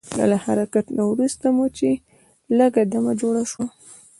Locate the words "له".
0.29-0.37